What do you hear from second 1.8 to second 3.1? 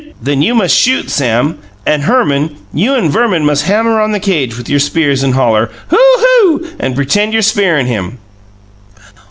and Herman, you